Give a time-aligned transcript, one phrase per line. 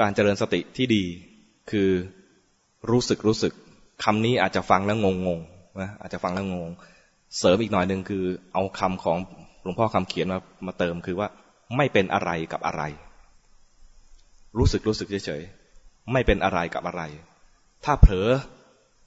[0.00, 1.04] การเจริญสติที่ดี
[1.70, 1.90] คือ
[2.90, 3.52] รู้สึกรู้สึก
[4.04, 5.40] คำนี้อาจจะฟังแล้วงงง
[5.80, 6.70] นะอาจจะฟังแล้วงง
[7.38, 8.24] เสริมอีกหน่อยหนึ่งคือ
[8.54, 9.18] เอาคำของ
[9.62, 11.28] หลวงพ่อคำเขียนมามาเติมคือว่า
[11.76, 12.82] ไม่เป็นอะไรกับอะไร
[14.58, 17.02] รู้สึกรู้สึกเฉยๆไม่เป็นอะไรกับอะไร
[17.84, 18.28] ถ้าเผลอ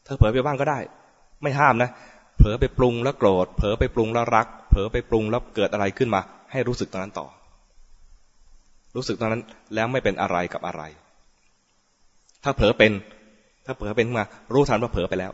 [0.04, 0.80] เธอเผลอไปบ้างก็ได้
[1.42, 1.90] ไม่ห้ามนะ
[2.38, 6.22] เผลอไปปรุงแล้วโกรธเผลอไปปรุงแล้วรัก เผลอไปปรุงแล้วเกิดอะไรขึ้นมา
[6.52, 7.28] ให้รู้สึกตรงนั้นต่อ
[8.96, 9.44] รู้สึกตรงนั้น
[9.76, 10.84] แล้วไม่เป็นอะไรกับอะไร
[12.44, 12.92] ถ้าเผลอเป็น
[13.66, 15.32] ถ้าเผลอเป็นมา รู้ทันว่าเผลอไปแล้ว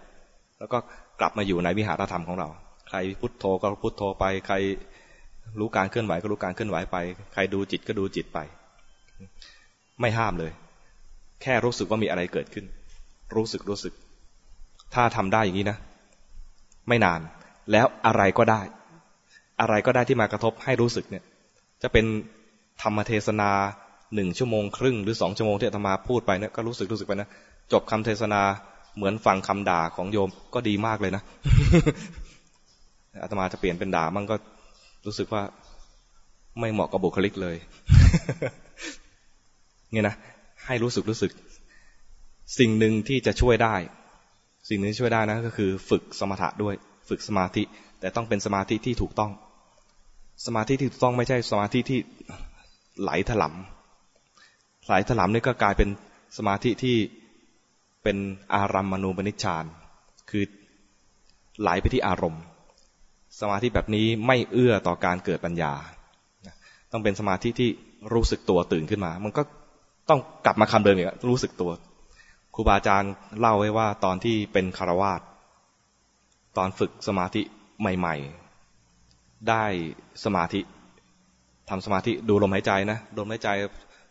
[0.59, 0.77] แล้วก็
[1.19, 2.47] กลับมาอยู่ในวิหารธรรมของเรา
[2.87, 4.55] ใครพุทโธก็พุทโธไป ใคร
[5.59, 6.97] รู้การเคลื่อนไหวก็รู้การเคลื่อนไหวไป
[7.33, 8.39] ใครดูจิตก็ดูจิตไป
[10.01, 10.51] ไม่ห้ามเลย
[11.41, 12.65] แค่รู้สึกว่ามีอะไรเกิดขึ้น
[13.35, 13.93] รู้สึกรู้สึก
[14.93, 15.77] ถ้าทำได้อย่างนี้นะ
[16.87, 17.19] ไม่นาน
[17.71, 18.61] แล้วอะไรก็ได้
[19.61, 21.23] อะไรก็ได้ที่มากระทบให้รู้สึกเนี่ย
[21.83, 22.05] จะเป็น
[22.87, 23.51] รรมเทศนา
[24.15, 27.29] หนึ่งชั่วโมงครึ่ง หรือสองชั่วโมงที่อาตมาพูดไปเนี่ยก็รู้สึกรู้สึกไปนะ
[27.71, 28.41] จบคำเทศนา
[28.95, 31.23] เหมือนฟังคำด่าของโยมก็ดีมากเลยนะ
[33.21, 34.35] อาตมาจะเปลี่ยนเป็นด่ามันก็
[35.05, 35.43] รู้สึกว่า
[36.59, 37.55] ไม่เหมาะกับบุคลิกเลย
[39.91, 40.15] เนี่ยนะ
[40.65, 41.31] ให้รู้สึกรู้สึก
[42.59, 43.75] สิ่งหนึ่งที่จะช่วยได้
[44.69, 46.75] สิ่งนึงช่วยได้นะก็คือ ฝึกสมถะด้วย
[47.09, 47.63] ฝึกสมาธิ
[47.99, 49.31] แต่ต้องเป็นสมาธิที่ถูกต้อง
[50.45, 51.99] สมาธิที่ถูกต้องไม่ใช่สมาธิที่
[53.01, 55.89] ไหลถลำไหลถลำนี่ก็กลายเป็น
[56.37, 56.97] สมาธิที่
[58.03, 58.17] เป็น
[58.53, 59.65] อารัมมณูปนิชฌาน
[60.29, 60.43] คือ
[61.61, 62.43] ไหลไปที่อารมณ์
[63.39, 65.73] สมาธิแบบนี้ไม่เอื้อต่อการเกิดปัญญา
[66.91, 67.69] ต้องเป็นสมาธิที่
[68.13, 69.41] รู้สึกตัวตื่นขึ้นมา มันก็
[70.09, 71.71] ต้องกลับมาคำเดิมอีกรู้สึกตัว
[72.55, 75.21] ครูบาอาจารย์เล่าไว้ว่าตอนที่เป็นคารวาส
[76.57, 77.41] ตอนฝึกสมาธิ
[77.79, 78.15] ใหม่
[78.81, 79.63] ๆ ได้
[80.23, 80.59] สมาธิ
[81.69, 83.49] ทำสมาธิดูลมหายใจนะลมหายใจ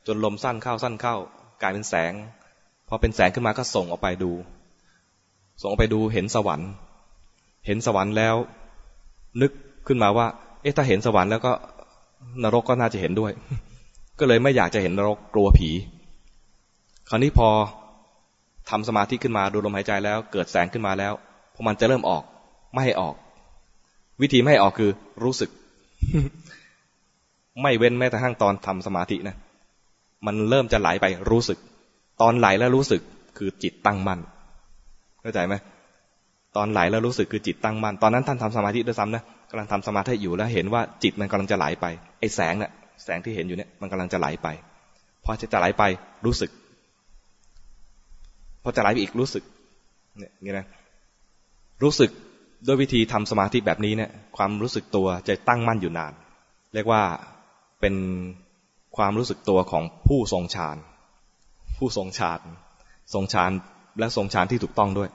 [0.06, 1.16] จนลมสั้นเข้าสั้นเข้า
[1.62, 2.12] กลายเป็นแสง
[2.88, 4.32] พอเป็นแสงขึ้นมาก็ส่งออกไปดู
[5.60, 6.70] ส่งออกไปดูเห็นสวรรค์
[7.66, 8.36] เห็นสวรรค์แล้ว
[9.40, 9.52] นึก
[9.86, 10.26] ขึ้นมาว่า
[10.62, 11.52] เอ๊ะถ้าเห็นสวรรค์แล้วก็
[12.42, 13.32] นรกก็น่าจะเห็นด้วย
[14.18, 15.70] ก็เลยไม่อยากจะเห็นนรกกลัวผี
[17.08, 17.48] คราวนี้พอ
[18.70, 21.12] ทำสมาธิขึ้นมาดูลมหายใจแล้ว เกิดแสงขึ้นมาแล้ว
[21.54, 22.22] พอมันจะเริ่มออก
[22.72, 23.14] ไม่ให้ออก
[24.22, 24.90] วิธีไม่ให้ออกคือ
[25.24, 25.50] รู้สึก
[27.62, 29.36] ไม่เว้นแม้แต่ห้างตอนทำสมาธินะ
[30.26, 31.58] มันเริ่มจะไหลไปรู้สึก
[32.22, 33.00] ตอนไหลแล้วรู้สึก
[33.38, 34.20] คือจิตตั้งมั่น
[35.22, 35.54] เข้าใจไหม
[36.56, 41.86] ตอนไหลแล้วรู้สึกคือจิตตั้งมั่นตอนนั้นท่านทำสมาธิด้วยซ้ำนะกำลังทำสมาธิอยู่แล้วเห็นว่าจิตมันกำลังจะไหลไป
[42.20, 42.70] ไอ้แสงเนี่ย
[43.04, 44.48] แสงที่เห็นอยู่เนี่ยมันกำลังจะไหลไป
[45.24, 45.82] พอจะจะไหลไป
[46.26, 46.50] รู้สึก
[48.62, 49.44] พอจะไหลไปอีกรู้สึก
[50.18, 50.66] เนี่ยนี่นะ
[51.82, 52.10] รู้สึก
[52.66, 56.12] ด้วยวิธีทำสมาธิแบบนี้เนี่ยความรู้สึกตัวจะตั้งมั่นอยู่นาน
[56.74, 57.02] เรียกว่า
[57.80, 57.94] เป็น
[58.96, 60.76] ความรู้สึกตัวของผู้ทรงฌาน
[61.78, 62.40] ผู้ทรงฌาน
[63.14, 63.50] ทรงฌาน
[63.98, 65.10] และทรงฌานที่ถูกต้องด้วย